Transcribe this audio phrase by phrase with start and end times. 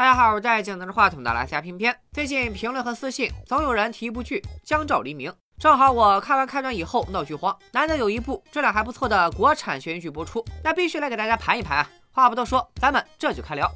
[0.00, 1.94] 大家好，我在镜头的话筒的拉西亚偏偏。
[2.10, 11.90] 最近评论和私信总有人提一部剧《江照黎明》，正好我看完开端以后闹剧荒，难得有一部质量还不错的国产悬疑剧播出，那必须来给大家盘一盘啊！
[12.12, 13.70] 话不多说，咱们这就开聊。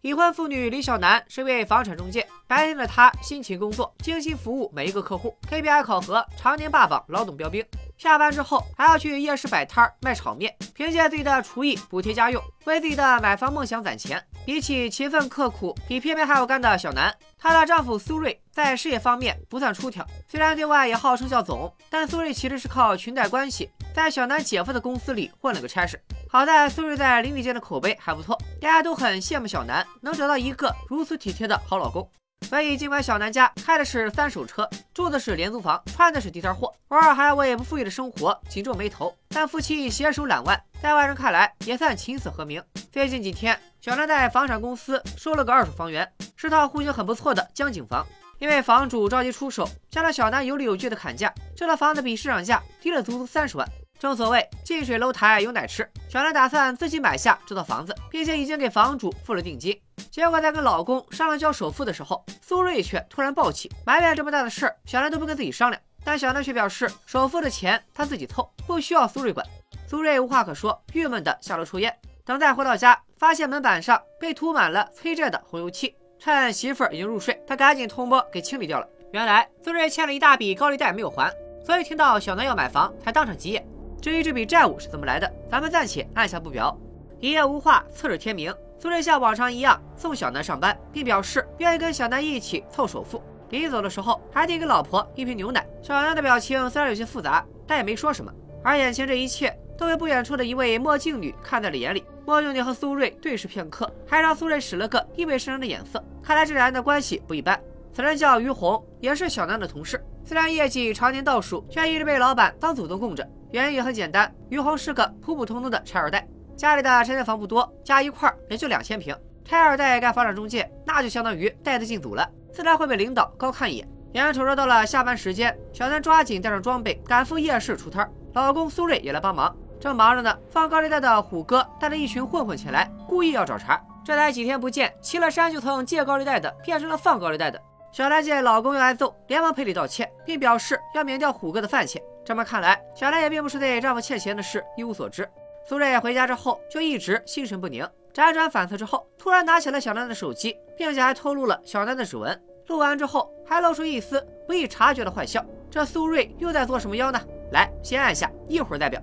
[0.00, 7.64] 已婚妇女李小楠是一位房产中介，白天的她辛勤工作，精心服务每一个客户，KPI 考核常年霸榜，老总标兵。
[7.98, 14.24] 下班之后还要去夜市摆摊卖炒面，凭借自己的厨艺补贴家用，为自己的买房梦想攒钱。
[14.46, 26.00] 比起勤奋刻苦、比偏偏还要干的小南，她的丈夫苏瑞在事业方面不算出挑，虽然对外也号称叫总，但苏瑞其实是靠裙带关系，在小南姐夫的公司里混了个差事。
[26.30, 32.08] 好在苏瑞在邻里间的口碑还不错，大家都很羡慕小南能找到一个如此体贴的好老公。
[32.42, 42.62] 所以，尽管小南家开的是三手车，住的是廉租房，穿的是地摊货，偶尔还要为不富裕的生活紧皱眉头，但夫妻携手揽万，在外人看来也算琴瑟和鸣。
[42.90, 48.06] 最近几天，小南在房产公司收了个二手房源，是套户型很不错的江景房。
[48.38, 53.68] 因为房主着急出手，加上小南有理有据的砍价，这套房子比市场价低了足足三十万。
[53.98, 59.76] 正所谓近水楼台有奶吃，小南打算自己买下这套房子，并且已经给房主付了定金。
[60.18, 65.80] 结果在跟老公商量交首付的时候，苏瑞却突然暴起，埋怨这么大的事儿，小南都不跟自己商量。
[66.04, 69.46] 但小南却表示，首付的钱他自己凑，不需要苏瑞管。
[69.86, 71.96] 苏瑞无话可说，郁闷的下楼抽烟。
[72.24, 75.94] 等再回到家，发现门板上被涂满了催债的红油漆。
[76.18, 78.88] 趁媳妇儿已经入睡，他赶紧通摸给清理掉了。
[79.12, 81.32] 原来苏瑞欠了一大笔高利贷没有还，
[81.64, 83.64] 所以听到小南要买房，才当场急眼。
[84.02, 86.76] 至于这笔债务是怎么来的，咱们暂且按下不表。
[87.20, 93.20] 一夜无话，次日天明，苏瑞像往常一样送小南上班，并表示愿意跟小南一起凑首付。
[93.50, 95.66] 临走的时候，还递给老婆一瓶牛奶。
[95.82, 98.32] 小南的表情虽然有些复杂，但也没说什么。
[98.62, 102.04] 而眼前这一切，都被不远处的一位墨镜女看在了眼里。
[102.24, 106.04] 墨镜女和苏瑞对视片刻，还让苏瑞使了个意味深长的眼色。
[106.22, 107.58] 看来这俩人的关系不一般。
[107.92, 110.00] 此人叫于红，也是小南的同事。
[110.24, 113.26] 虽然业绩常年倒数，却一直被老板当祖宗供着。
[113.50, 116.28] 原因也很简单，于红是个普普通通的拆二代，
[116.58, 119.16] 家里的拆迁房不多，加一块也就两千平。
[119.44, 123.88] 拆二代干房产中介，那就相当于带资进组了，自然会被领导高看一眼。
[124.14, 129.56] 眼瞅着到了下班时间，小南抓紧带上装备赶赴夜市出摊，老公苏瑞也来帮忙。
[129.78, 133.80] 正忙着呢，放高利贷的虎哥带着一群混混前来，故意要找茬。
[134.04, 137.62] 这才几天不见，骑了山就从借高利贷的，变成了放高利贷的。
[137.92, 142.02] 小兰见老公要挨揍，连忙赔礼道歉，并表示要免掉虎哥的饭钱。
[142.24, 145.28] 这么看来，小兰也并不是对丈夫欠钱的事一无所知。
[145.68, 152.40] 苏瑞回家之后就一直心神不宁，辗转反侧之后，突然拿起了小南的手机，并且还透露了小南的指纹。
[152.68, 155.44] 录完之后，还露出一丝不易察觉的坏笑。
[155.70, 157.20] 这苏瑞又在做什么妖呢？
[157.52, 158.98] 来，先按下，一会儿再表。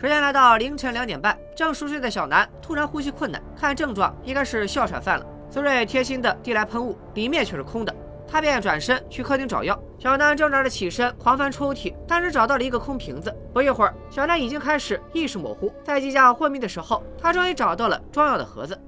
[0.00, 5.26] 时间来到凌晨两点半，正熟睡的小南突然呼吸困难，看症状应该是哮喘犯了。
[5.48, 7.94] 苏瑞贴心的递来喷雾，里面却是空的。
[8.30, 9.76] 他便转身去客厅找药。
[9.98, 13.34] 小南挣扎着起身，狂翻抽屉，但是找到了一个空瓶子。
[13.52, 15.72] 不一会儿，小南已经开始意识模糊。
[15.82, 18.78] 在即将昏迷的时候，他终于找到了装药的盒子。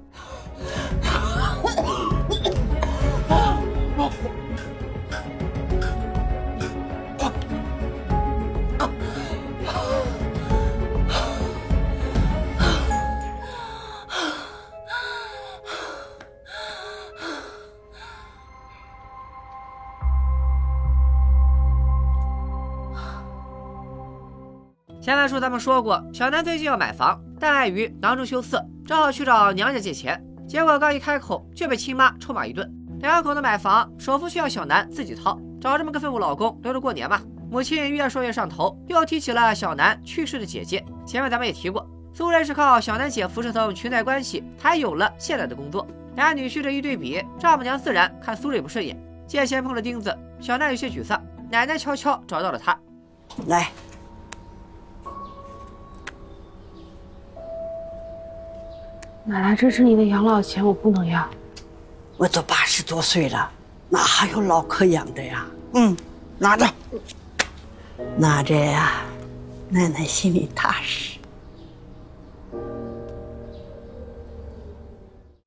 [25.20, 30.18] 前文书咱们说过，小南最近要买房，但碍于囊中羞涩，只好去找娘家借钱。
[30.48, 32.66] 结果刚一开口就被亲妈臭骂一顿。
[33.00, 37.20] 两口子买房，首付需要小南自己掏，找这么个废物老公留着过年吧。
[37.50, 40.82] 母亲越说越上头，又提起了小南去世的姐姐。
[41.04, 45.86] 前面咱们也提过，苏瑞是靠小南姐夫这层裙带关系，才有了现在的工作。
[46.16, 48.98] 俩女婿这一对比，丈母娘自然看苏瑞不顺眼。
[49.26, 51.22] 借钱碰了钉子，小南有些沮丧。
[51.50, 52.74] 奶奶悄悄找到了他，
[53.48, 53.70] 来。
[59.24, 61.28] 奶奶，这是你的养老钱，我不能要。
[62.16, 63.50] 我都八十多岁了，
[63.88, 65.46] 哪还有老可养的呀？
[65.74, 65.96] 嗯，
[66.38, 66.66] 拿着，
[68.16, 69.02] 拿着呀，
[69.68, 71.18] 奶奶心里踏实。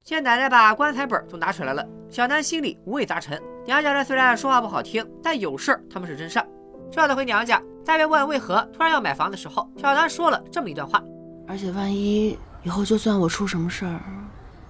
[0.03, 3.41] 见奶奶把棺材本都拿出来了，小南心里五味杂陈。
[3.65, 6.47] 娘家人虽然说话不好听，但有事儿他们是真善。
[6.91, 11.03] 这次回娘家，在被问为何突然要买房的时候，小南说了这么一段话：
[11.47, 12.37] 而且万一……
[12.63, 13.99] 以后就算我出什么事儿，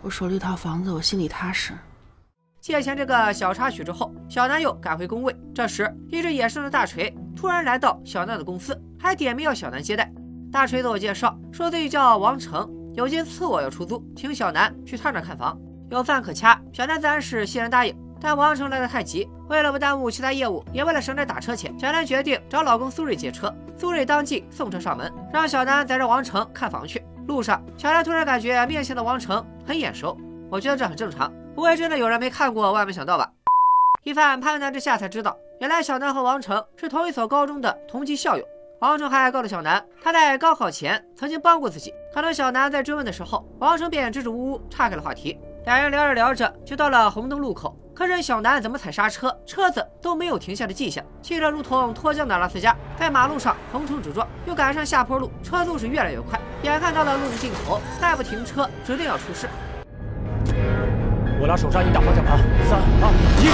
[0.02, 1.74] 我手里套房子，我心里踏实。
[2.60, 5.36] 借钱这个小插曲之后，小南又赶回工位。
[5.54, 10.12] 这时，一只野生的大锤突然来到小南的公司，还点名要小南接待。
[10.52, 15.56] 大锤自我介绍，说自己叫王成，有间次卧要出租，请小南去他那看房。
[15.92, 17.96] 有饭可掐，小南自然是欣然答应。
[18.20, 23.54] 但王成来得太急，为了不耽误其他业务，也为了省点打车钱，小南决定找老公苏瑞借车。
[23.78, 27.04] 苏瑞当即送车上门，让小南载着王成看房去。
[27.28, 30.18] 路上，小南突然感觉面前的王成很眼熟，
[30.50, 33.30] 我觉得这很正常，不会真的有人没看过《万没想到》吧？
[34.04, 38.44] 一番攀谈之下，才知道原来小南和王成是同一所高中的同级校友。
[38.82, 41.94] 王成还告诉小南，他在高考前曾经帮过自己。
[42.14, 45.40] 可能小南在追问的时候，王成便支支吾吾岔开了话题。
[45.66, 47.74] 两人聊着聊着，就到了红灯路口。
[47.96, 51.02] 可是小南怎么踩刹车，车子都没有停下的迹象。
[51.22, 56.38] 汽车如同脱缰的拉斯加，在马路上横冲直撞，又赶上下坡路，车速是越来越快。
[56.64, 59.50] 眼看到了路的尽头，再不停车，指定要出事。
[61.40, 62.40] 我拿手刹，你打方向盘。
[62.66, 63.12] 三二
[63.42, 63.50] 一。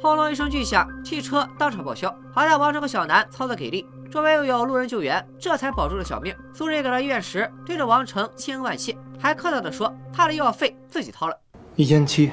[0.00, 2.08] 轰隆一声巨响，汽车当场报销。
[2.32, 6.34] 好在王成和小南操作给力，周围又有路人救援，这才保住了小命。
[6.54, 11.36] 苏瑞赶到医院时，对着王成千恩万谢，还客套地说：“他的医药费自己掏了。”
[11.78, 12.32] 一千七。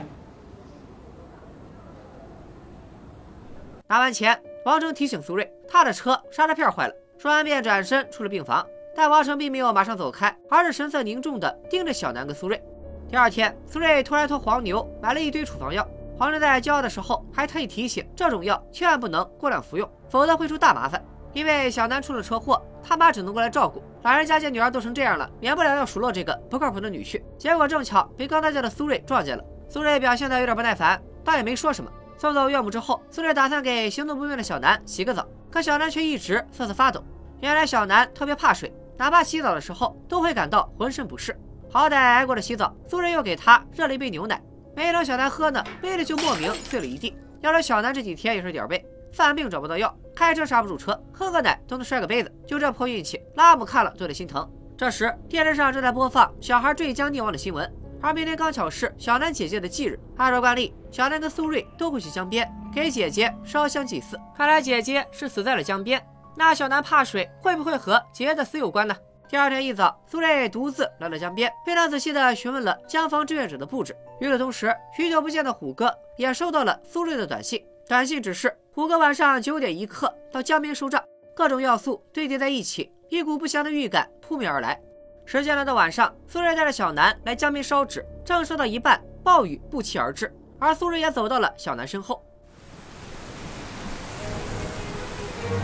[3.86, 6.94] 拿完钱，王成提醒苏瑞，他的车刹车片坏了。
[7.19, 8.65] 说完便转身出了病房，
[8.95, 12.59] 但王成并没有马上走开，而是神色凝重地盯着小南跟苏瑞。
[13.07, 15.88] 第二天，苏瑞突然托黄牛买了一堆处方药。
[16.18, 21.00] 黄牛在交药的时候还特意提醒，这种药千万不能过量服用，否则会出大麻烦。
[21.36, 23.84] 因为小南出了车祸，他妈只能过来照顾。
[24.04, 27.22] 老人家见女儿都成这样了，免不了要数落这个不靠谱的女婿。
[27.38, 29.44] 结果正巧被刚到家的苏瑞撞见了。
[29.68, 31.92] 苏瑞表现的有点不耐烦，倒也没说什么。
[32.18, 37.04] 送走岳母之后，苏瑞打算给行动不便的小南洗个澡，可小南却一直瑟瑟发抖。
[37.42, 41.38] 原来小南特别怕水，哪怕洗澡的时候都会感到浑身不适。
[41.70, 44.42] 好歹挨过了洗澡，苏瑞又给他热了一杯牛奶。
[44.74, 47.14] 没等小南喝呢，杯子就莫名碎了一地。
[47.42, 48.84] 要说小南这几天也是点儿背，
[49.15, 54.45] 犯病找不到药，开车刹不住车，喝个奶都能摔个杯子，就这破运气，拉姆看了都得心疼。
[54.77, 64.19] 这时电视上正在播放小孩坠江溺亡的新闻，而明天刚巧是小南姐姐的忌日，按照惯例，小南跟苏瑞都会去江边给姐姐烧香祭祀。
[64.35, 68.94] 看来姐姐是死在了江边，那小南怕水，会不会和姐姐的死有关呢？
[69.29, 73.95] 第二天一早，苏瑞独自来到江边，非常仔细地询问了江防志愿者的布置。
[74.19, 77.65] 与此同时，许久不见的虎哥也收到了苏瑞的短信。
[77.88, 81.04] 短信指示虎哥晚上九点一刻到江边收账。
[81.36, 84.80] 各种要素堆叠在一起，一股不祥的预感扑面而来。
[85.26, 92.24] 时间来到晚上，苏瑞带着小南来江边烧纸，正烧到一半，暴雨不期而至，而苏瑞也走到了小南身后。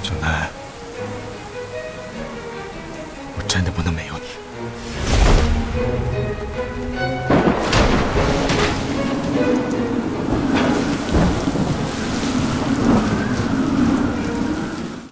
[0.03, 0.49] 小南。
[3.37, 4.25] 我真的不能没有你。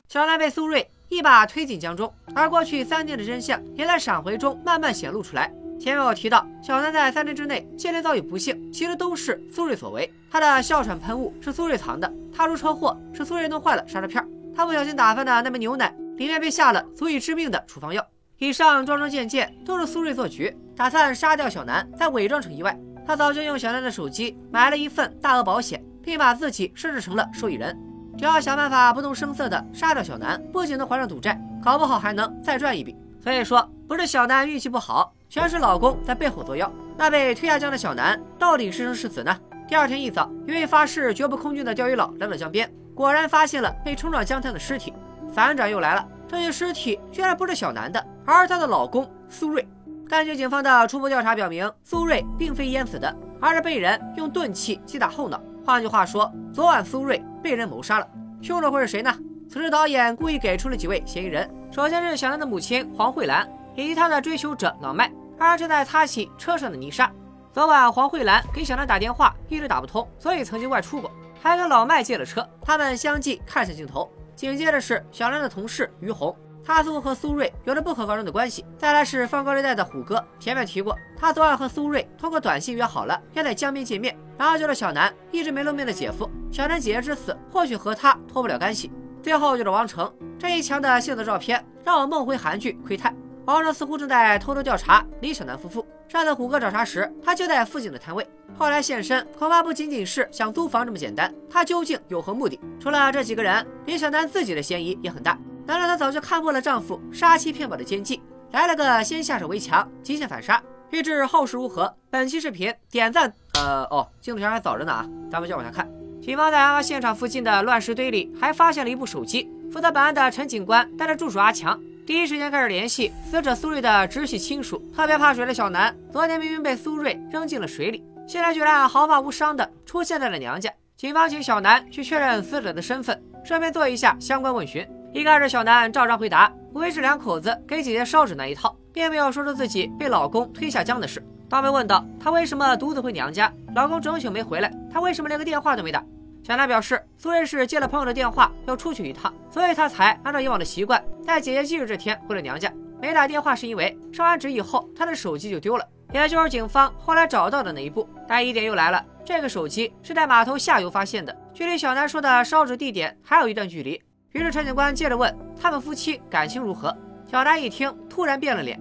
[0.10, 5.54] 小兰被苏瑞一把推进江中，而过去三年的真相也在闪回中慢慢显露出来。
[5.80, 10.12] 前面我提到，小南在三年之内接连遭遇不幸，其实都是苏瑞所为。
[10.32, 18.04] 他的哮喘喷雾是苏瑞藏的，他出车祸是苏瑞弄坏了刹车片，他不小心打翻的那杯牛奶里面被下了足以致命的处方药。
[18.40, 22.76] 以上桩桩件件都是苏瑞做局，打算杀掉小南，再伪装成意外。
[23.06, 27.78] 他早就用小南的手机买了一份大额保险，并把自己设置成了受益人。
[28.20, 32.94] 只要想办法不动声色地杀掉小南，不仅能还上赌债，搞不好还能再赚一笔。
[33.24, 36.70] 所以说，不是小南运气不好，全是老公在背后作妖。
[36.98, 39.34] 那被推下江的小南到底是生是死呢？
[39.70, 44.94] 第二天一早，一位发誓绝不空军的钓鱼佬来到江边，果然发现了被冲撞江滩的尸体。
[45.32, 48.06] 反转又来了，这具尸体居然不是小南的。
[48.26, 49.66] 而是她的老公苏瑞，
[50.10, 55.40] 根据警方的初步调查表明，苏瑞并非淹死的，而是被人用钝器击打后脑。
[55.70, 58.08] 换句话说，昨晚苏瑞被人谋杀了。
[58.42, 59.16] 凶手会是谁呢？
[59.48, 67.12] 此时导演故意给出了几位嫌疑人，首先是小兰的母亲黄慧兰，以及她的追求者老麦，而正在擦洗车上的泥沙。
[67.54, 72.44] 昨晚黄慧兰给小兰打电话一直打不通，所以曾经外出过，还跟老麦借了车。
[72.64, 76.36] 他们相继看向镜头，紧接着是小兰的同事于红。
[76.72, 78.64] 他似乎和苏瑞有着不可告人的关系。
[78.78, 84.16] 再来是放高利贷的虎哥，前面提过，他昨晚和苏瑞通过短信约好了要在江边见面。
[84.38, 88.92] 然后就是小南一直没露面的姐夫，小南姐姐之死或许和他脱不了干系。
[89.24, 93.12] 最后就是王成，这一墙的性子照片让我梦回韩剧《窥探》。
[93.46, 95.84] 王成似乎正在偷偷调查李小南夫妇。
[96.08, 98.30] 上次虎哥找茬时，他就在附近的摊位。
[98.56, 101.34] 后来现身，恐怕不仅仅是想租房这么简单。
[101.50, 102.60] 他究竟有何目的？
[102.80, 105.36] 除了这几个人，李小南自己的嫌疑也很大。
[105.70, 108.20] 难道她早就看破了丈夫杀妻骗保的奸计，
[108.54, 110.60] 来了个先下手为强，极限反杀？
[110.90, 115.88] 欲知后事如何，本期视频点赞，呃哦，进度条还早着呢啊，咱们接着往下看。
[116.20, 119.48] 警方在案发现场附近的乱石堆里还发现了一部手机。
[119.72, 124.84] 负责本案的陈警官带着助手阿强，第一时间开始联系死者苏瑞的直系亲属。
[124.96, 130.74] 特别怕水的小南，昨天明明被苏瑞扔进了水里，现在居然毫发无伤的出现在了娘家。
[130.98, 134.84] 警方请小南去确认死者的身份，顺便做一下相关问询。
[135.12, 141.24] 一开始，小南照常回答，无非是两口子给姐姐烧纸那一套，并没有说出自己被老公推下江的事。
[141.50, 146.04] 当被问到她为什么独自回娘家，老公整宿没回来，她为什么连个电话都没打？
[146.44, 152.72] 小南表示，苏瑞是接了朋友的电话，要出去一趟，所以她才按照以往的习惯，在姐姐忌日这天回了娘家。
[153.02, 158.08] 没打电话是因为烧完纸以后，她的手机就丢了，也就是警方后来找到的那一部。
[158.28, 159.04] 但疑点又来了。
[159.26, 164.00] 这个手机是在码头下游发现的，距离小南说的烧纸地点还有一段距离。
[164.32, 166.96] 于是陈警官接着问他们夫妻感情如何。
[167.26, 168.80] 小丹一听，突然变了脸：“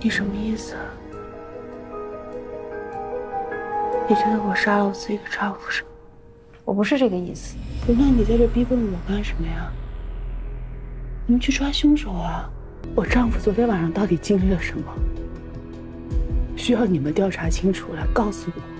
[0.00, 0.74] 你什么意思？
[4.08, 5.82] 你觉得我杀了我自己的丈夫是？
[6.64, 7.56] 我不是这个意思。
[7.86, 9.70] 那你在这逼问我干什么呀？
[11.26, 12.50] 你们去抓凶手啊！
[12.94, 14.84] 我丈夫昨天晚上到底经历了什么？”
[16.56, 18.71] 需要你们调查清楚，来告诉我。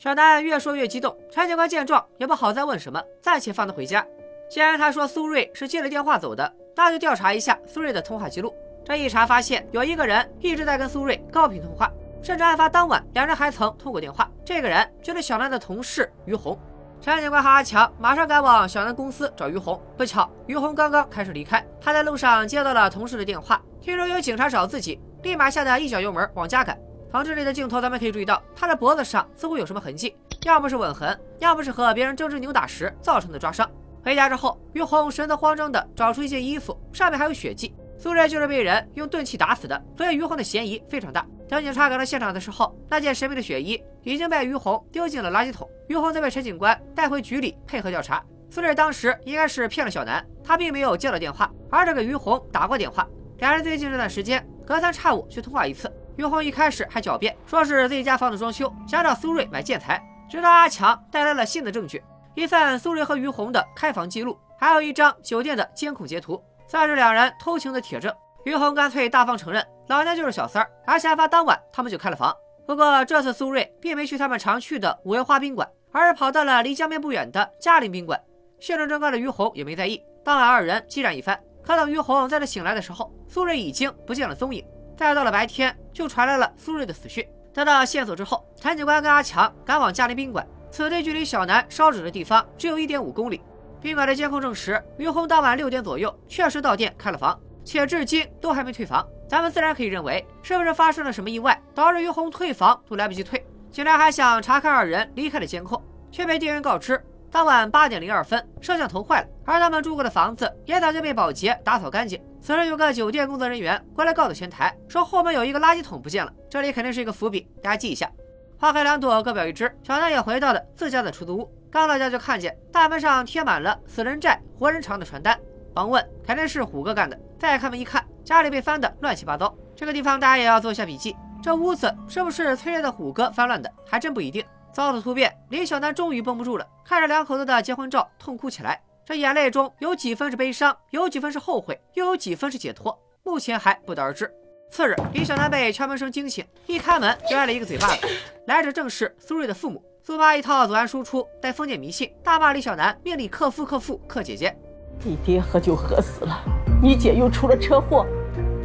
[0.00, 4.02] 小南越说越激动，陈警官见状也不好再问什么，暂且放他回家。
[4.50, 8.54] 既然他说苏瑞是接了电话走的，那就调查一下苏瑞的通话记录。
[8.82, 11.92] 这一查发现，有一个人一直在跟苏瑞高频通话，
[12.22, 14.26] 甚至案发当晚两人还曾通过电话。
[14.42, 16.58] 这个人就是小南的同事于红。
[16.98, 19.78] 陈警官和阿强马上赶往小南公司找于红。
[19.98, 23.60] 不巧，于红刚刚开车离开，他在路上接到了同事的电话。
[23.82, 26.80] 听说有警察找自己，立马吓得一脚油门往家赶。
[27.10, 33.68] 从这里的镜头，咱们可以注意到他的脖子上似乎有什么痕迹，要么是吻痕，要么是和别人争执扭打时造成的抓伤。
[34.04, 37.74] 回家之后，于红神色慌张地找出一件衣服，上面还有血迹。
[37.98, 41.26] 苏瑞就是被人用钝器打死的，所以于红的嫌疑非常大。
[41.48, 48.22] 等警察赶到现场的时候，那件神秘的血衣已经被于红丢进了垃圾桶，于红则被陈警官带回局里配合调查。
[48.48, 53.06] 苏瑞当时应该是骗了小南，他并没有接到电话，而是给于红打过电话。
[53.38, 55.92] 两人最近这段时间隔三差五去通话一次。
[56.20, 59.98] 于红一开始还狡辩说是自己家房子装修，想找苏瑞买建材。
[60.28, 68.14] 直到阿强带来了新的证据，一份苏瑞和于红的开房记录，还有一张酒店的监控截图，算是两人偷情的铁证。
[68.44, 72.36] 于红干脆大方承认，老娘就是小三儿，而且案发当晚他们就开了房。
[72.66, 78.20] 不过这次苏瑞并没去他们常去的五月花宾馆，而是跑到了离江边不远的嘉陵宾馆。
[78.58, 79.98] 现场正高的于红也没在意。
[80.22, 81.40] 当晚二人激战一番。
[81.62, 84.62] 可等于红在他醒来的时候，苏瑞已经不见了踪影。
[85.00, 87.26] 再到了白天，就传来了苏瑞的死讯。
[87.54, 90.46] 得到线索之后，陈警官跟阿强赶往嘉陵宾馆。
[90.70, 93.40] 此地距离小南烧纸的地方只有一点五公里。
[93.80, 99.02] 宾馆的监控证实，于红当晚六点左右确实到店开了房，且至今都还没退房。
[99.26, 103.42] 咱们自然可以认为，是不是发生了什么意外，导致于红退房都来不及退？
[103.72, 107.02] 警察还想查看二人离开的监控，却被店员告知。
[107.30, 112.20] 当晚八点零二分，摄像头坏了，而他们住过的房子也早就被保洁打扫干净。
[112.42, 118.10] 此时有个酒店工作人员过来告诉前台，说后门有一个垃圾桶不见了，这里肯定是一个伏笔，大家记一下。
[118.58, 119.70] 花开两朵，各表一枝。
[119.82, 125.38] 小南也回到了自家的出租屋，刚到家就看见大门上贴满了“死人债，活人偿”的传单，
[125.74, 127.18] 忙问肯定是虎哥干的。
[127.38, 129.54] 再开门一看，家里被翻得乱七八糟。
[129.76, 134.44] 这个地方大家也要做一下笔记，这屋子是不是催泪的虎哥翻乱的，还真不一定。
[134.72, 138.80] 遭此突变，李小南终于绷不住了，看着两口子的结婚照痛哭起来。
[139.04, 144.32] 这眼泪中有几分是悲伤，有几分是后悔，又有几分是解脱，目前还不得而知。
[144.70, 148.06] 次日，李小南被敲门声惊醒，一开门就挨了一个嘴巴子。
[148.46, 149.82] 来者正是苏瑞的父母。
[150.02, 154.56] 苏妈一套左岸输出，带封建迷信，大骂李小南，命里克夫克父克姐姐。
[155.02, 156.40] 你爹喝酒喝死了，
[156.82, 158.06] 你姐又出了车祸。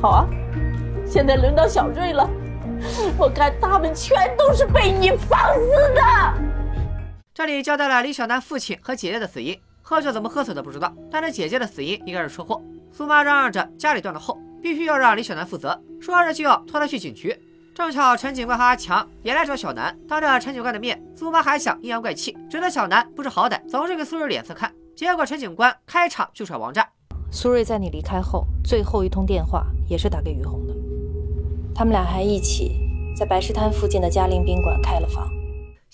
[0.01, 0.25] 好啊，
[1.05, 2.29] 现在轮到小瑞了。
[3.17, 6.01] 我看他们全都是被你放肆的。
[7.33, 12.59] 这里交代了李小南父亲和姐姐的死因，喝酒怎么喝死的不知道，但是姐姐的死因应该是车祸。
[12.91, 17.37] 苏妈嚷嚷着家里断了后，必须要让李小南负责，说着就要拖他去警局。
[17.75, 24.73] 正巧陈警官和阿强也来找小南，当着陈警官的面，苏妈还想阴阳怪气，指责小南不知好歹，总是给苏瑞脸色看。
[24.95, 26.89] 结果陈警官开场就耍王炸。
[27.29, 30.73] 苏瑞在你离开后最后一通电话也是打给于红的。
[31.75, 32.79] 他们俩还一起
[33.15, 35.29] 在白石滩附近的嘉陵宾馆开了房。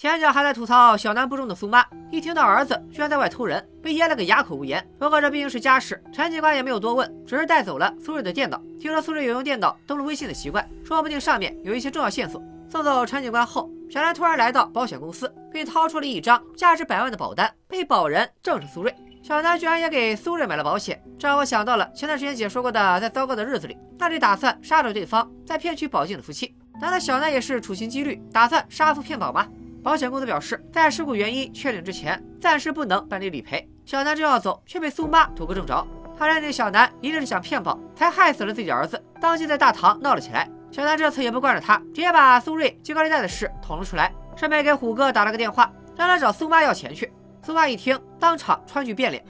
[0.02, 4.84] 前脚还在吐槽小南不忠的苏妈，一听到儿子居然在外偷人，被噎了个哑口无言。
[4.98, 8.60] 不过这毕竟是家事，陈警官也没有多问，只是带走了苏瑞的电脑。
[8.80, 12.42] 听说苏瑞有用电脑登录微信的习惯，说不定上面有一些重要线索。
[12.68, 18.92] 送走陈警官后，小南突然来到保险公司，并掏出了一张价值百万的保单，被保人正是苏瑞。
[19.22, 26.56] 小南居然也给苏瑞买了保险，这让我想到了前段时间姐说过的，在糟糕的日子里，那里打算杀了对方，再骗取宝静的夫妻。
[26.82, 29.48] 难道小南也是处心积虑打算杀富骗保吗？
[29.84, 33.68] 保险公司表示，在事故原因确定之前，暂时不能办理理赔。
[33.84, 35.86] 小南正要走，却被苏妈堵个正着。
[36.20, 40.48] 他认定小南一定是想骗保，才害死了自己儿子，当即在大堂闹了起来。
[40.70, 47.12] 小南这次也不惯着他，直接把苏瑞借高利贷的事捅了出来，顺便给虎哥打了个电话，让他找苏妈要钱去。
[47.42, 49.26] 苏妈一听，当场川剧变脸。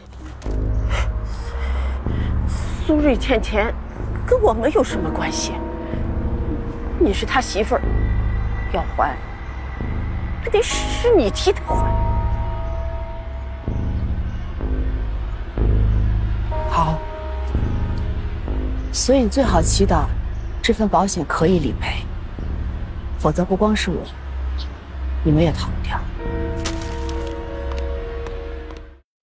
[2.86, 3.74] 苏瑞欠钱，
[4.28, 5.54] 跟我们有什么关系？
[7.00, 7.82] 你是他媳妇儿，
[8.74, 9.16] 要还，
[10.44, 11.86] 还得是你替他还。
[16.70, 16.98] 好，
[18.92, 20.06] 所以你最好祈祷
[20.62, 22.04] 这份保险可以理赔，
[23.20, 23.98] 否则不光是我，
[25.24, 26.00] 你们也逃不掉。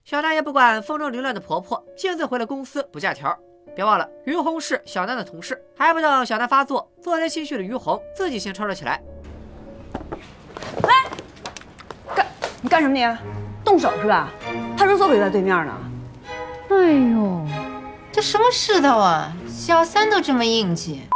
[0.04, 3.36] 小娜也不管风中凌乱的婆婆，径自回了公司补假条。
[3.74, 5.60] 别忘了，于红是小娜的同事。
[5.76, 9.00] 还不等小娜发作，做贼心虚的于红自己先吵吵起来。
[12.60, 13.06] 你干什么你？
[13.64, 14.30] 动手是吧？
[14.76, 15.72] 派出所就在对面呢。
[16.70, 17.46] 哎呦，
[18.10, 19.32] 这什么世道啊！
[19.46, 21.08] 小三都这么硬气。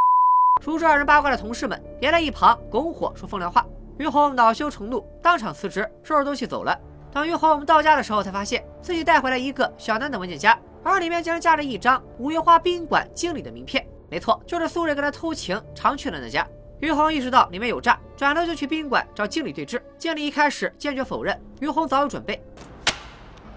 [0.63, 3.65] 熟知二人八卦的同事们也在一旁拱火说风凉话。
[3.97, 6.77] 于红恼羞成怒，当场辞职，收拾东西走了。
[7.11, 13.85] 等于红到家的时候，才发现自己带回来一个小南的文件夹，而里面竟然夹着一张五月花宾馆经理的名片。
[14.09, 16.47] 没错，就是苏瑞跟他偷情常去的那家。
[16.79, 19.81] 于红意识到里面有诈，转头就去宾馆找经理对质。
[19.97, 22.43] 经理一开始坚决否认，于红早有准备。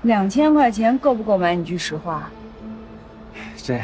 [0.03, 1.55] 两千块钱够不够买？
[1.55, 2.31] 你句实话。
[3.57, 3.81] 这。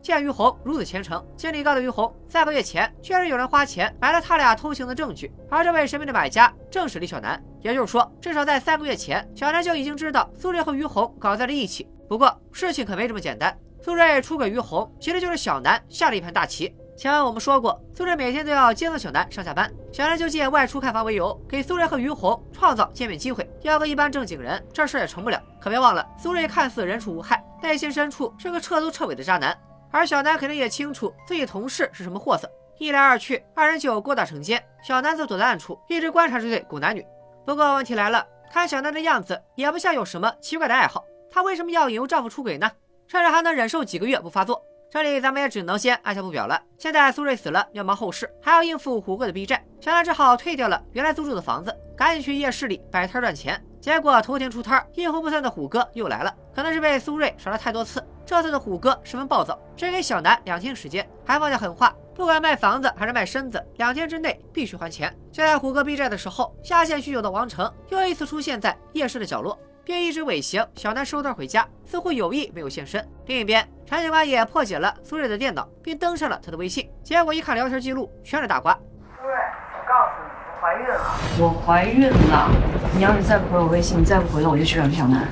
[0.00, 7.42] 见于红如此虔诚，经理告诉于红，三个月前确实有人花钱买了他俩偷情的证据，而这位神秘的买家正是李小南。
[7.60, 11.86] 也就是说，至少在三个月前，小南就已经知道苏烈和于红搞在了一起。
[12.08, 16.74] 不过事情可没这么简单，苏瑞出轨于红，其实就是小南下了一盘大棋。
[16.96, 23.48] 前文我们说过，苏瑞每天都要接送小南上下班，小南就借外出看房为由，给苏瑞和于红创造见面机会。
[23.62, 25.40] 要个一般正经人，这事也成不了。
[25.60, 29.56] 可别忘了，苏瑞看似人畜无害，内心深处是个彻头彻尾的渣男。
[29.92, 34.60] 而小南肯定也清楚自己同事是什么货色，一来二去，二人就勾搭成奸。
[34.82, 37.06] 小南则躲在暗处，一直观察这对狗男女。
[37.46, 41.04] 不过问题来了，看小南的样子，也不像有什么奇怪的爱好。
[41.30, 42.68] 她为什么要引诱丈夫出轨呢？
[43.08, 44.62] 甚至还能忍受几个月不发作？
[44.90, 46.62] 这里咱们也只能先按下不表了。
[46.78, 53.62] 现在苏瑞死了，要忙后事，还要应付虎哥的逼债，小南只好退掉了原来租住的房子，赶紧去夜市里摆摊赚钱。
[53.80, 58.06] 结果头天出摊，阴魂不散的虎哥又来了，可能是被苏瑞耍了太多次。
[58.26, 65.14] 这次的虎哥十分暴躁，只给小南两天时间，还放下狠话，不管卖房子还是卖身子，两天之内必须还钱。
[65.32, 73.02] 就在虎哥逼债的时候，下线酗酒的王成又一次出现在夜市的角落，并一直尾行小南收摊回家，似乎有意没有现身。
[73.24, 78.74] 另一边，陈警官也破解了苏瑞的电脑，并登上了他的微信，结果一看聊天记录，全是大瓜。
[79.16, 79.34] 苏瑞，
[79.72, 81.00] 我告诉你，我怀孕了。
[81.40, 82.50] 我怀孕了。
[82.94, 85.26] 你要是再不回我微信，你再不回了，我就去找小南。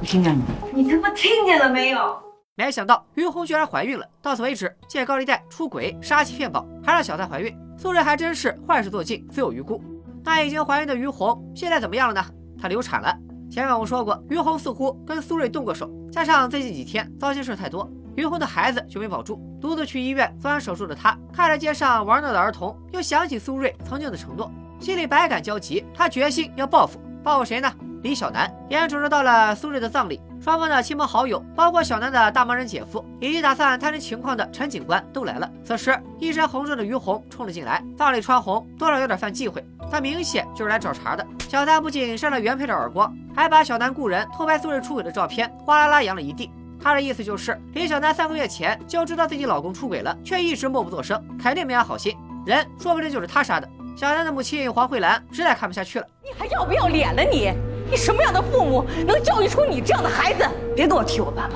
[0.00, 0.46] 我听见了吗？
[0.72, 2.18] 你他妈听见了没有？
[2.54, 4.06] 没想到于红居然怀孕了。
[4.22, 9.84] 到此为止，借高利贷、出轨、杀妻骗保，还让小三怀孕，苏瑞还真是坏事做尽，自有余辜。
[10.24, 12.24] 那已经怀孕的于红现在怎么样了呢？
[12.58, 13.14] 她流产了。
[13.50, 19.40] 前面我说过，于红似乎跟苏瑞动过手，加上最近几天糟心事太多，于红的孩子就没保住。
[19.60, 25.84] 独自去医院做完手术的他，看着街上玩闹的儿童，又想起苏瑞曾经的承诺，心里百感交集。
[25.94, 27.72] 他决心要报复，报复谁呢？
[28.02, 28.50] 李小南。
[28.70, 30.20] 眼瞅着到了苏瑞的葬礼。
[30.40, 35.50] 双方的亲朋好友，包括小南的大忙人姐夫，以及打算探听情况的陈警官都来了。
[35.64, 39.62] 此时，一身红润的于红冲了进来，葬礼穿红，多少有点犯忌讳。
[39.90, 41.26] 他明显就是来找茬的。
[41.48, 46.50] 小三不仅扇了原配的耳光，还把小南雇人偷拍苏瑞出轨的照片哗啦啦扬了一地。
[46.80, 52.16] 他的意思就是，李小南三个月前就知道自己老公出轨了，却一直默不作声，肯定没安好心。
[52.46, 53.68] 人说不定就是他杀的。
[53.96, 57.52] 小南的母亲黄慧兰实在看不下去了，你还要不要脸了你？
[57.90, 60.44] 你什么样的父母能教育出你这样的孩子？
[60.76, 61.54] 别跟我提我爸妈。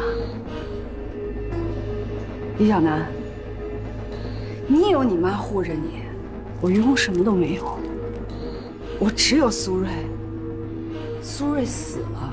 [2.58, 3.06] 李小南，
[4.66, 6.02] 你有你妈护着你，
[6.60, 7.78] 我于公什么都没有，
[8.98, 9.88] 我只有苏瑞。
[11.20, 12.32] 苏瑞死了，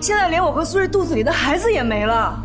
[0.00, 2.42] 现在连我和苏瑞肚子里的孩子也没了。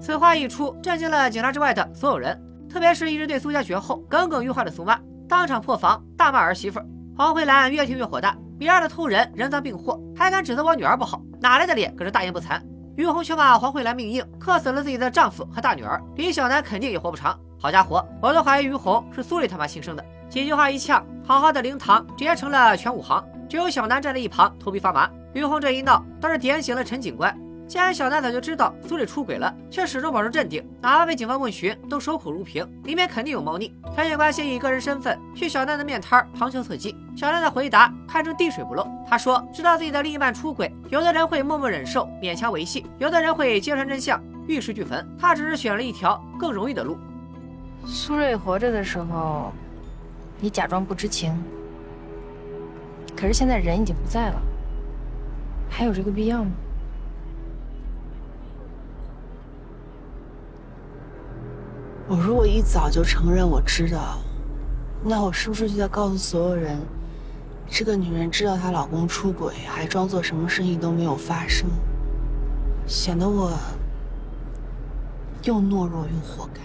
[0.00, 6.80] 此话一出，震惊了警察之外的所有人，特别是一直对苏家绝后、耿耿于怀的苏妈，当场破防，大骂儿媳妇。
[7.20, 12.58] 黄慧兰越听越火大，米儿的偷人人赃并获，还敢指责我女儿不好，哪来的脸搁这大言不惭？
[12.96, 17.38] 于红却骂黄慧兰命硬，克死了自己的丈夫和大女儿，李小南肯定也活不长。
[17.58, 20.02] 好家伙，我都怀疑于红是苏丽他妈亲生的。
[20.30, 25.06] 几句话一呛，好好的灵堂直接成了全武行，只有小南站在一旁头皮发麻。
[25.34, 27.38] 于红这一闹，倒是点醒了陈警官。
[27.70, 33.72] 既然小南早就知道苏瑞出轨了，却始终保持镇定，哪怕被警方问询都守口如瓶，里面肯定有猫腻。
[33.94, 38.84] 陈警官先以个人身份去小南的面摊旁敲侧击，小南的回答堪称滴水不漏。
[39.06, 45.08] 他说知道自己的另一半出轨，有的人会默默忍受，勉强维系；有的人会揭穿真相，玉石俱焚。
[45.16, 46.98] 他只是选了一条更容易的路。
[47.86, 49.52] 苏瑞活着的时候，
[50.40, 51.32] 你假装不知情，
[53.16, 54.42] 可是现在人已经不在了，
[55.70, 56.50] 还有这个必要吗？
[62.10, 64.18] 我如果一早就承认我知道，
[65.04, 66.76] 那我是不是就在告诉所有人，
[67.68, 71.68] 这个女人知道她老公出轨，还装作什么事情都没有发生，
[72.84, 73.52] 显得我
[75.44, 76.60] 又懦弱又活该。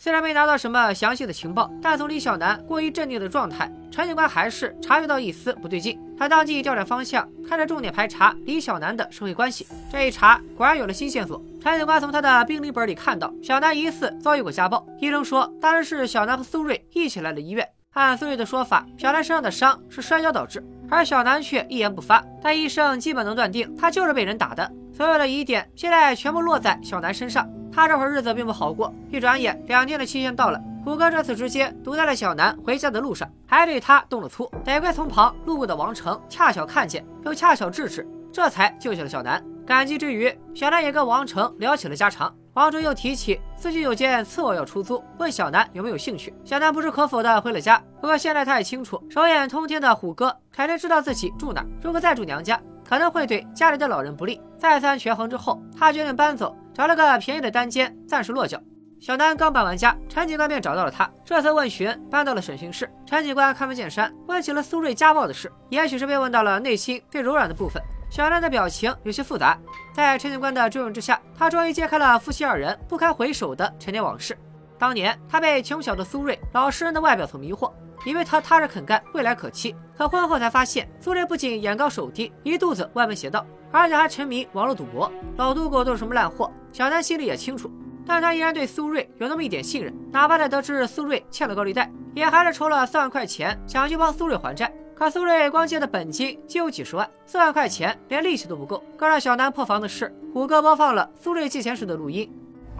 [0.00, 5.98] 虽然没拿到什么详细的情报，但从李小楠过于镇定的状态，陈警官还是察觉到一丝不对劲。
[6.16, 9.66] 他当即调转方向，开始重点排查李小楠的社会关系。
[9.90, 11.42] 这一查，果然有了新线索。
[11.60, 14.86] 陈警官从他的病历本里看到，小南疑似遭遇过家暴。
[15.00, 17.68] 医生说，当时是小南和苏瑞一起来了医院。
[17.94, 22.24] 按苏瑞的说法，小南身上的伤是摔跤导致，而小南却一言不发。
[22.42, 24.70] 但医生基本能断定，他就是被人打的。
[24.92, 27.48] 所有的疑点现在全部落在小南身上。
[27.70, 34.50] 他这会儿日子并不好过，一转眼两年的期限到了，虎哥这次直接堵在了小南回家的路上，还对他动了粗。
[34.64, 39.40] 得亏从旁路过的王成恰巧看见，又恰巧制止，这才救下了小南。
[39.68, 42.34] 感激之余，小南也跟王成聊起了家常。
[42.54, 46.32] 王成又提起自己有间次卧要出租，问小南有没有兴趣。
[46.42, 47.78] 小南不置可否的回了家。
[48.00, 52.58] 不过现在他也清楚，手眼通天的虎哥肯定知道自己住哪，如果再住娘家。
[52.82, 54.40] 可能会对家里的老人不利。
[54.56, 58.58] 再三权衡之后，他决定搬走，找了个便宜的单间暂时落脚。
[59.00, 61.08] 小南刚搬完家，陈警官便找到了他。
[61.24, 67.80] 这次问询搬到了审讯室，陈警官开门见山问起了苏瑞家暴的事，也许是被问到了内心最柔软的部分。
[68.10, 69.56] 小南的表情有些复杂。
[69.94, 72.76] 在陈警官的追问之下，他终于揭开了夫妻二人。
[72.88, 74.36] 不堪回首的陈年往事。
[74.78, 76.92] 当年他被穷小的苏瑞老实人。
[76.92, 77.72] 的外表所迷惑。
[78.06, 79.74] 以为他踏实肯干，未来可期。
[79.96, 85.10] 可婚后才发现，苏瑞不仅眼高手低，一肚子歪门邪道，而且还沉迷网络赌博。
[85.36, 87.70] 老赌狗都是什么烂货，小南心里也清楚。
[88.08, 94.72] 但他依然对苏瑞有那么一点信任，哪怕在得知苏瑞欠了高利贷，也还是筹了四万块钱，想去帮苏瑞还债。
[94.96, 98.82] 可苏瑞光借的本金就有几十万，四万块钱连利息都不够。
[98.96, 102.28] 更让小南破防的是，虎哥播放了苏瑞借钱时的录音。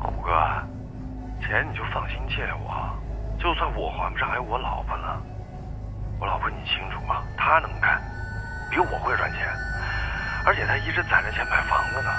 [0.01, 0.33] 虎哥，
[1.41, 2.89] 钱你就放心借我。
[3.39, 5.23] 就算我还不上，还有我老婆呢。
[6.19, 7.23] 我老婆你清楚吗？
[7.37, 8.03] 她能干，
[8.71, 9.47] 比我会赚钱，
[10.45, 12.11] 而且她一直攒着钱买房子呢。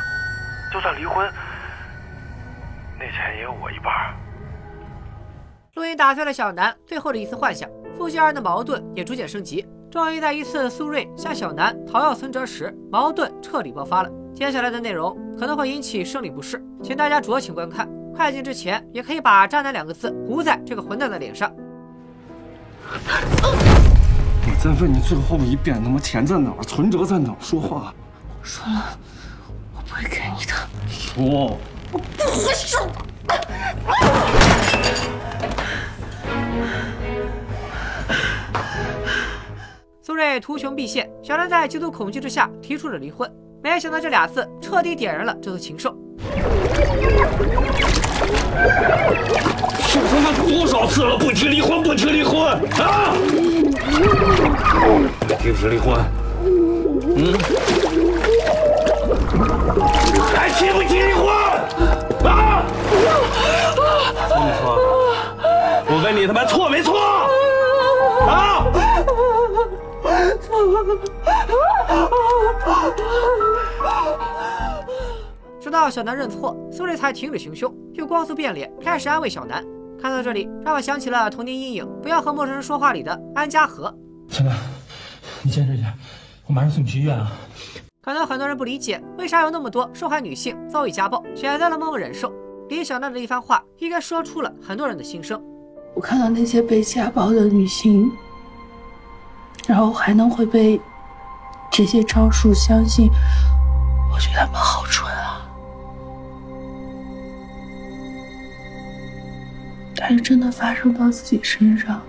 [0.71, 1.27] 就算离婚，
[2.99, 4.13] 那钱也有我一半。
[5.75, 9.65] 录音打碎了小南最后的一丝幻想，夫妻二人的矛盾也逐渐升级。
[9.89, 14.09] 终于在一次苏瑞向小南讨要存折时，矛盾彻底爆发了。
[14.35, 17.89] 接下来的内容可能会引起生理不适，请大家酌情观看。
[18.13, 21.49] 快进之前，也可以把“渣男”两个字糊在这个混蛋的脸上。
[22.85, 26.61] 我再问你最后一遍，他妈钱在哪儿？
[26.63, 27.35] 存折在哪儿？
[27.39, 27.93] 说话！
[28.27, 28.97] 我说了，
[29.73, 30.53] 我不会给你的。
[30.89, 31.57] 说！
[31.91, 32.87] 我不会说。
[40.01, 43.29] 苏瑞图穷匕现，小兰在极度恐惧之下提出了离婚。
[43.61, 45.95] 没想到这俩字彻底点燃了这头禽兽。
[49.87, 52.41] 说他妈多少次了，不提离婚，不提离婚
[52.79, 53.13] 啊！
[55.39, 55.99] 提不提离婚？
[57.15, 57.33] 嗯？
[60.33, 61.48] 还提不提离婚？
[62.27, 62.63] 啊！
[64.39, 64.77] 你说，
[65.87, 66.97] 我问你他妈错没错？
[68.27, 68.65] 啊！
[75.59, 79.63] 直到小南认错，苏瑞才停止行凶，又光速变脸，开始安慰小南。
[80.01, 83.93] 看到这里，让我想起了童年阴影“不要和陌生人说话”里的安家和。
[84.29, 84.55] 小南，
[85.43, 85.93] 你坚持一下，
[86.47, 87.31] 我马上送你去医院啊。
[88.09, 92.33] 可能很多人不理解，为啥有那么多受害女性遭遇家暴，选择了默默忍受。
[92.67, 95.39] 李小娜的一番话，应该说出了很多人的心声。
[95.93, 98.11] 我看到那些被家暴的女性，
[99.67, 100.81] 然后还能会被
[101.71, 103.11] 这些招数相信，
[104.11, 105.47] 我觉得他们好蠢啊。
[109.95, 112.01] 但是真的发生到自己身上，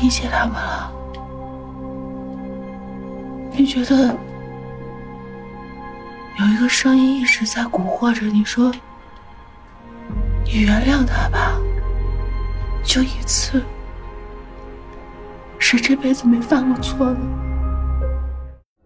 [0.00, 0.92] 理解他们了。
[3.52, 4.16] 你觉得
[6.38, 8.72] 有一个声音一直在蛊惑着你，说
[10.46, 11.58] ：“你原谅他吧，
[12.84, 13.62] 就一次，
[15.58, 17.18] 是这辈子没犯过错呢？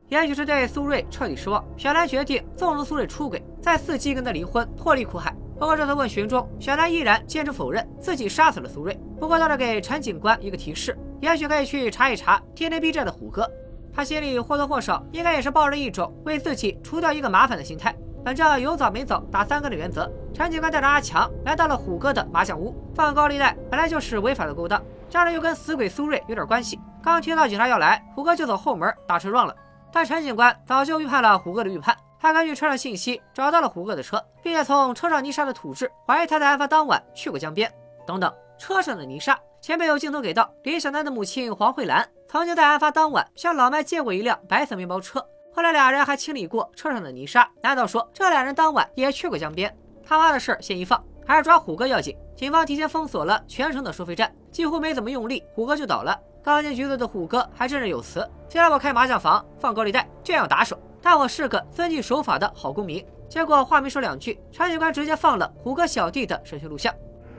[0.09, 5.35] 也许是对苏瑞彻底失望，小南决定纵容苏瑞出轨，再伺机跟他离婚，脱离苦海。
[5.62, 8.98] 不过这次问询中，小南依然坚持否认自己杀死了苏瑞。
[9.20, 13.48] 不过倒是给陈警官一个提示，也许可以去查一查天天逼债的虎哥。
[13.94, 17.94] 他心里或多或少应该也是抱着一种为自己除掉一个麻烦的心态。
[18.25, 22.75] 本着有早没早打三更的原则，陈警官带着阿强来到了虎哥的麻将屋。
[22.92, 29.55] 放高利贷本来就是违法的勾当，加上又跟死鬼苏瑞有点关系，刚听到警察要来，虎哥就走后门打车撞了。
[29.92, 37.69] 但陈警官早就预判了虎哥的预判，他根据车上信息找到了虎哥的车，并且从车上泥沙的土质怀疑他在案发当晚去过江边。
[38.07, 45.21] 等等，车上的泥沙，前面有镜头给到李小楠的母亲黄慧兰曾经在案发当晚向老麦借过一辆白色面包车，
[45.53, 47.51] 后来俩人还清理过车上的泥沙。
[47.61, 49.77] 难道说这俩人当晚也去过江边？
[50.07, 52.17] 他妈的事先一放，还是抓虎哥要紧。
[52.37, 56.17] 警方提前封锁了全城的收费站，几乎没怎么用力，虎哥就倒了。
[56.41, 66.95] 刚进局子的虎哥还振振有词：“虽然我开麻将房、放高利贷，这样打手，但我是个遵纪守法的好公民。”结果话没说两句，陈警官直接放了虎哥小弟的审讯录像。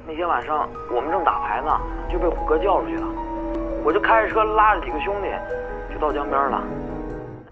[0.08, 1.72] 那天晚上我们正打牌呢，
[2.12, 3.08] 就被虎哥叫出去了。
[3.86, 5.28] 我就开着车拉着几个兄弟，
[5.94, 6.64] 就到江边了。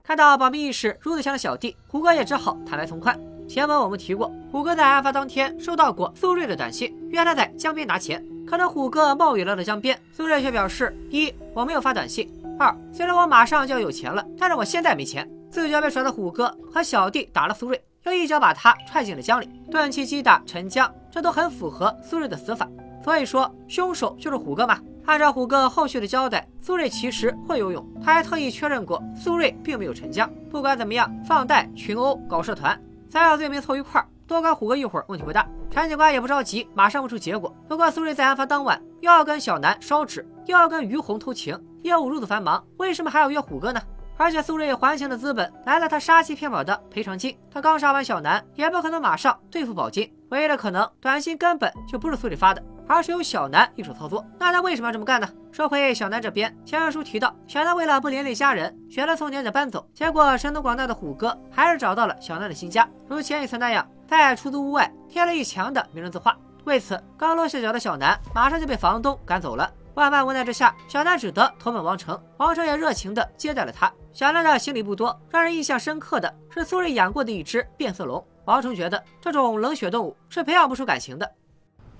[0.04, 3.18] 看到保密意识如此强的小弟，虎哥也只好坦白从宽。
[3.48, 8.26] 前文我们提过，虎哥在案发当天收到过苏瑞的短信，约他在江边拿钱。
[8.48, 15.30] 可能虎哥冒雨来到江边，苏瑞却表示：一，我没有发短信；二，虽然我马上就要有钱了，但是我现在没钱。
[15.52, 22.66] 自觉被甩的虎哥和小弟打了苏瑞，又一脚把他踹进了江里，断气击打沉江，这都很符合苏瑞的死法。
[23.04, 24.80] 所以说，凶手就是虎哥嘛？
[25.06, 30.30] 按照虎哥后续的交代，苏瑞其实会游泳，他还特意确认过苏瑞并没有沉江。
[30.50, 34.08] 不管怎么样，放贷、群殴、搞社团，三样罪名凑一块儿。
[34.26, 37.54] 多管虎哥一会儿问题不大，陈警官也不着急，马上问出结果。
[37.68, 43.82] 不过苏瑞在案发当晚又要跟小南烧纸，又要跟于红偷情，业务如此繁忙，为什么还要约虎哥呢？
[44.22, 47.36] 而且苏瑞还钱的资本来了，他杀妻骗保的赔偿金。
[47.52, 50.14] 他刚杀完小南，也不可能马上兑付保金。
[50.30, 54.24] 唯一的可能，短信根本就不是苏瑞发的，而是由小南一手操作。
[54.38, 55.28] 那他为什么要这么干呢？
[55.52, 59.90] 说回小南这边，前文书提到，小南为了不连累家人，选择从年家搬走。
[59.92, 63.84] 结果神通广大的虎哥还是找到了小南的新家，如前一次那样。
[64.08, 69.68] 在出租屋外贴了一墙的名人字画，为此刚落下脚的小南马上就被房东赶走了。
[69.94, 73.92] 万般无奈之下，小娜只得投奔王成，王成也热情地接待了他。
[74.14, 78.26] 小娜的行李不多，让人印象深刻的是苏瑞养过的一只变色龙。
[78.46, 81.32] 王成觉得这种冷血动物是培养不出感情的。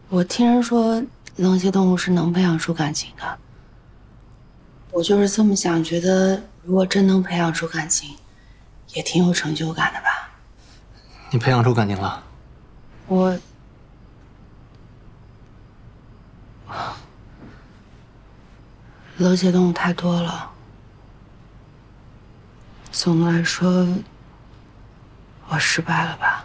[0.10, 1.02] 我听人说
[1.36, 3.40] 冷血动物是能培养出感情的，
[4.92, 8.18] 我就是这么想，觉得如果真能培养出感情，
[8.94, 10.30] 也挺有成就感的吧。
[11.30, 12.24] 你培养出感情了？
[13.08, 13.38] 我，
[19.22, 20.50] 冷血动物太多了。
[22.92, 23.88] 总的来说，
[25.48, 26.44] 我失败了吧？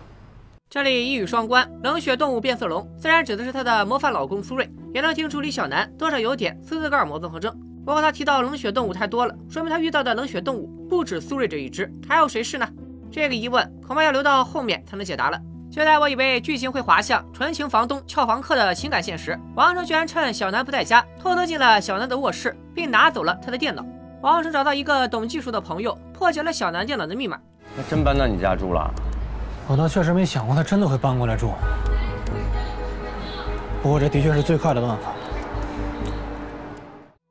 [0.68, 7.50] 这里一语双关，冷血动物变色龙虽然指的是他的模范老公苏瑞，也能听出李小南多少有点斯德哥尔摩综合症。
[7.86, 12.68] 不过他提到冷血动物太多了，说明他遇到的冷血动物不止苏瑞这一只，还有谁是呢？
[13.10, 15.40] 这个疑问恐怕要留到后面才能解答了。
[15.76, 23.84] 就在我以为剧情会滑向纯情房东撬房客的情感现实，王成居然趁小南不在家，偷偷进了小南的卧室，并拿走了他的电脑。
[24.22, 27.38] 王成找到一个懂技术的朋友，破解了小南电脑的密码。
[27.76, 28.90] 他真搬到你家住了？
[29.68, 31.52] 我倒确实没想过他真的会搬过来住。
[33.82, 35.12] 不过这的确是最快的办法。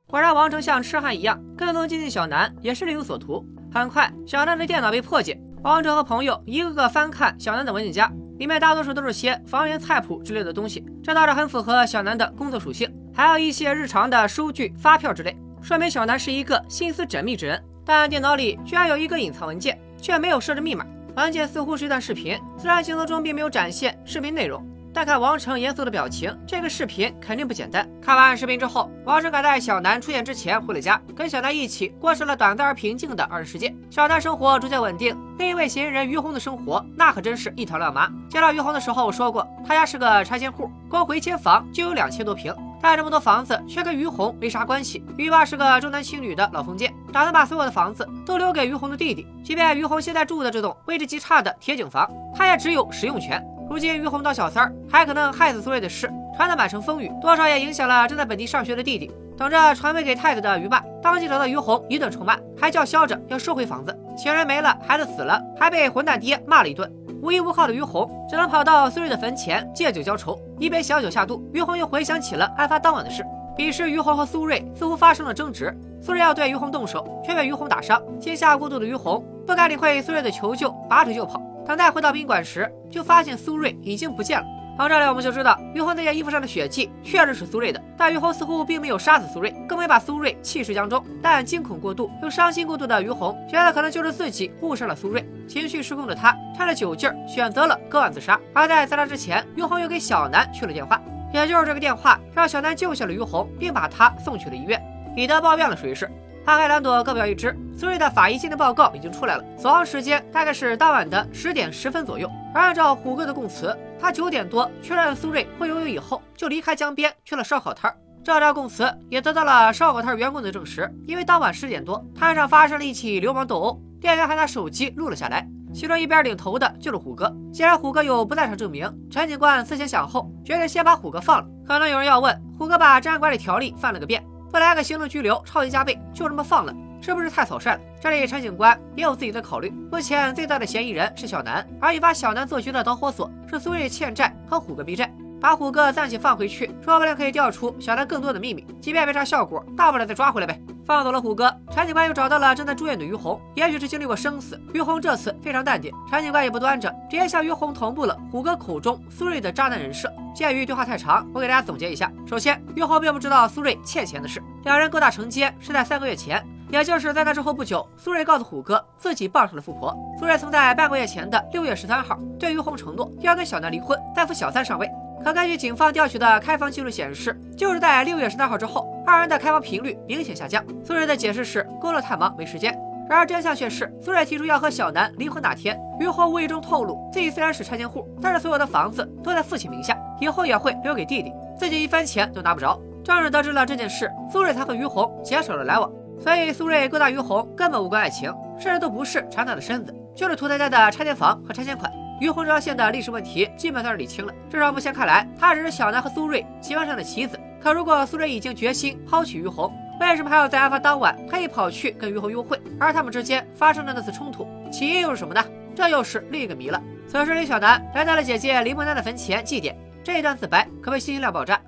[0.06, 3.44] 果然，王成像痴汉一样跟踪接近小南，也是另有所图。
[3.74, 5.36] 很快，小南的电脑被破解。
[5.64, 12.92] 王成和朋友一个个翻看小南的文件夹，里面大多数都是些房源菜谱之类的东西，这倒是很符合小南的工作属性。
[13.14, 17.62] 还有一些日常的收据、发票之类，说明小南是一个心思缜密之人。
[17.84, 20.84] 但电脑里居然有一个隐藏文件，却没有设置密码。
[21.16, 24.62] 文件似乎是一段视频，虽然镜头中并没有展现视频内容。
[24.96, 27.86] 再看王成严肃的表情，这个视频肯定不简单。
[28.00, 33.76] 看完视频之后，王成赶在小南出现之前回了家，跟小南一起过上了短暂而平静的二人世界。
[33.90, 38.10] 小南生活逐渐稳定，另一位嫌疑人于红的生活那可真是一团乱麻。
[38.30, 45.04] 见到于红的时候说过，他家是个拆迁户，光回迁房就有两千多平，但这么多房子却跟于红没啥关系。
[45.18, 49.26] 于爸是个重男轻女的老封建，打算把所有的房子都留给于红的弟弟。
[49.44, 53.46] 即便于红现在住的这栋位置极差的铁井房，他也只有使用权。
[53.68, 59.10] 如今于红当小三儿，还可能害死苏瑞的事传得满城风雨，多少也影响了正在本地上学的弟弟。
[59.36, 63.94] 等着传位给太子的于爸，当即找到于红一顿臭骂，还叫嚣着要收回房子。
[64.16, 66.90] 情人没了，孩子死了，还被混蛋爹骂了一顿。
[67.22, 70.38] 无依无靠的于红只能跑到苏瑞的坟前借酒浇愁。
[70.58, 73.24] 一杯小酒下肚，于红又回想起了案发当晚的事。
[73.56, 75.74] 彼时于红和苏瑞似乎发生了争执。
[76.00, 81.40] 苏瑞要对于红动手，却被于红打伤，惊吓过度的于红不敢理会苏瑞的求救，拔腿就跑。
[81.66, 84.46] 等再回到宾馆时，就发现苏瑞已经不见了。
[84.78, 91.02] 从这里我们就知道，于红那件衣服上的血迹确实是苏瑞的，但于红似乎并没有杀死苏瑞，更没把苏瑞弃尸江中。
[91.22, 98.38] 但惊恐过度又伤心过度的于红，觉得可能就是自己误杀了苏瑞，情绪失控的他趁着酒劲儿选择了割腕自杀。
[98.52, 101.00] 而在自杀之前，于红又给小南去了电话，
[101.32, 104.78] 也就是这个电话让小南救下了于红，并把他送去了医院。
[105.14, 106.06] 彼得抱怨了水事。
[106.46, 107.52] 扒开两朵，各表一枝。
[107.76, 112.30] 苏瑞的法医鉴定报告已经出来了，死亡时间大概是当晚的十点十分左右。
[112.54, 117.96] 而按照虎哥的供词，他九点多确认苏瑞会游泳以后，就离开江边去了烧烤摊儿。
[118.22, 125.44] 这条供词也得到了烧烤摊员工的证实，因为当晚十点多，摊上发生了一起流氓斗殴，店员还拿手机录了下来。
[125.74, 127.28] 其中一边领头的就是虎哥。
[127.52, 131.48] 既然虎哥有不在场证明，陈警官思前想后，决定先把虎哥放了。
[131.66, 134.24] 可能有人要问，虎哥把治安管理条例翻了个遍。
[134.56, 137.80] 不来个行政拘留，超级加倍，就这么放了，是不是太草率了？
[138.00, 139.68] 这里陈警官也有自己的考虑。
[139.92, 145.12] 目前最大的嫌疑人是小南，而引发小南做局的导火索是苏瑞欠债和虎哥逼债。
[145.42, 148.66] 把虎哥暂且放回去，说不定可以调出小南更多的秘密。
[148.80, 150.58] 即便没啥效果，大不了再抓回来呗。
[150.86, 153.40] 放走了虎哥，陈警官又找到了正在住院的于红。
[153.56, 155.92] 也许是经历过生死，于红这次非常淡定。
[156.08, 160.08] 陈警官也不端着，直接向于红同步了虎哥口中苏瑞的渣男人设。
[160.32, 169.92] 鉴于对话太长，我给大家总结一下：首先，于红并不知道苏瑞欠钱的事，两人勾搭成奸是在三个月前，也就是在那之后不久，苏瑞告诉虎哥自己傍上了富婆。
[170.20, 174.88] 苏瑞曾在半个月前的六月十三号对于红承诺要跟小南离婚，再扶小三上位。
[175.26, 180.64] 可根据警方调取的开房记录显示，就是在六月十三号之后，二人的开房频率明显下降。
[180.84, 182.72] 苏瑞的解释是工作太忙没时间，
[183.10, 192.80] 然而真相却是苏瑞提出要和小南离婚那天，于红无意中透露自己虽然是拆迁户，但是所有的房子都在父亲名下，以后也会留给弟弟，自己一分钱都拿不着。
[193.02, 195.90] 正是得知了这件事，苏瑞才和于红减少了来往。
[196.20, 201.90] 所以苏瑞勾搭于红根本无关爱情，甚至都不是馋他的身子，就是图他家的拆迁房和拆迁款。
[202.20, 207.38] 于红这条线的历史问题基本算是理清了，至少目前看来，他只是小南和苏瑞棋盘上的棋子。
[207.62, 212.60] 可如果苏瑞已经决心抛弃于红，为什么还要在案发当晚特意跑去跟于红幽会？
[212.78, 215.44] 而他们之间发生的那次冲突，起因又是什么呢？
[215.74, 216.82] 这又是另一个谜了。
[217.08, 221.60] 此时李小南来到了姐姐林梦丹的坟前祭奠，这一段自白可谓信息量爆炸。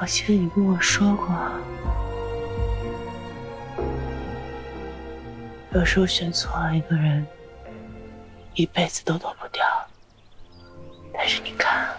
[0.00, 1.28] 我记得你跟我说过，
[5.74, 7.26] 有时候选错了一个人。
[8.56, 9.62] 一辈子都躲不掉，
[11.12, 11.94] 但是你看，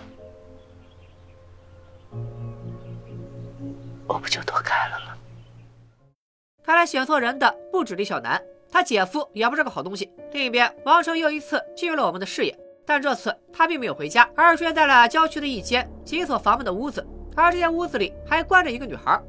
[4.07, 5.15] 我不就躲开了吗？
[6.65, 8.41] 看来选错人的不止李小南，
[8.71, 10.11] 他姐夫也不是个好东西。
[10.33, 19.21] 另一边，王成又一次进入了我们的视野，但这次他并没有回家，而是出现在了郊区的一间紧锁房门的屋子，而这间屋子里还关着一个女孩。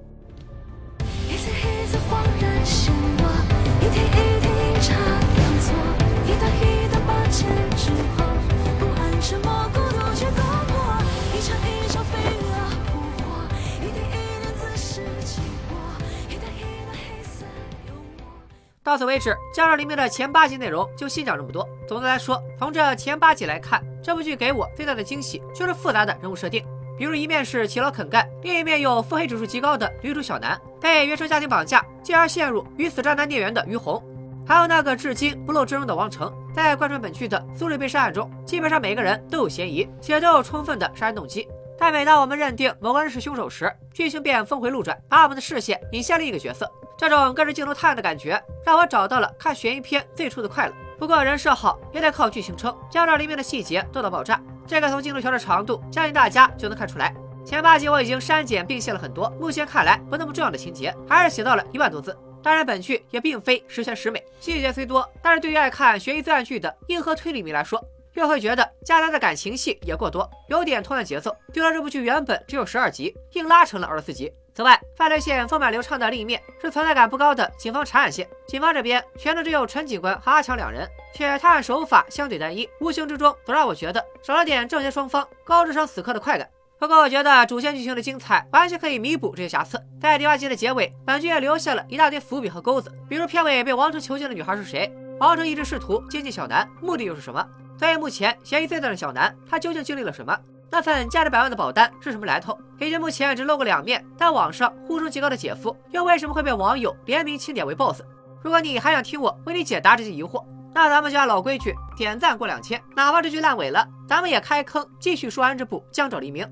[18.83, 21.69] 到此为止，《江照黎明》的前八集内容就先讲这么多。
[21.87, 26.65] 总的来说，从这前八集来看，这部剧给我最大的惊喜就是复杂的人物设定，
[26.97, 34.03] 比如一面是勤劳肯干，另一面又腹黑指数极高的女主小南，被原生家庭绑架，进而陷入与死渣男孽缘的于红，
[34.47, 36.33] 还有那个至今不露真容的王成。
[36.65, 41.49] 在贯穿本剧的苏瑞被杀案中，基本上每个人都有嫌疑，且都有充分的杀人动机。
[41.79, 46.71] 但每当我们认定某个人是凶手时，剧情便峰回路转，把我们的视线引向另一个角色。
[46.97, 50.73] 这种跟着镜头探案的感觉，让我找到了看悬疑片最初的快乐。
[50.99, 57.15] 不过人设好也得靠剧情撑，加上里面的细节多到爆炸，这个从进度条的长度，相信大家就能看出来。
[57.45, 62.19] 前八集我已经删减并写了很多，目前看来不那么重要的情节，还是写到了一万多字。
[62.49, 67.79] 当然，本剧也并非十全十美，细节虽多，但是对于爱看悬疑罪案剧的硬核推理迷来说，
[68.15, 74.33] 又会觉得加拿的感情戏也过多，有点拖慢节奏，就让这部剧原本只有十二集，硬拉成了二十四集。
[74.55, 78.27] 此外，犯罪线丰满流畅的另一面是存在感不高的警方查案线。
[78.47, 86.49] 警方这边全都只有陈警官和阿强两人，且探案手法相对单一，无形之中总让我觉得少了点正邪双方高智商死磕的快感。
[86.79, 89.77] 不过，我觉得主线剧情的精彩完全可以弥补这些瑕疵。
[90.01, 97.45] 在第八集的结尾，本剧也留下了一大堆伏笔和钩子，比如片尾被王成囚禁的女孩是谁，王成一直试图接近小南，目的又是什么？
[97.77, 100.39] 所以目前嫌疑最大的小南，他究竟经历了什么？
[100.71, 102.57] 那份价值百万的保单是什么来头？
[102.79, 108.03] 以及目前只露过两面，但网上呼声极高的姐夫，又为什么会被网友联名钦点为 BOSS？
[108.41, 116.45] 如果你还想听我为你解答这些疑惑，那咱们就按老规矩，点赞过两千，哪怕这剧烂尾了，咱们也开坑继续说完这部《江照黎明》。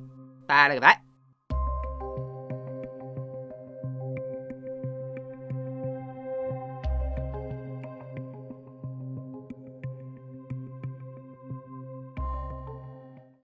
[0.47, 1.06] 拜了个拜。